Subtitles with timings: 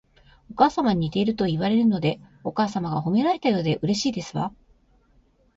[0.49, 4.51] お母様に似ているといわれるので、お母様が褒められたようでうれしいですわ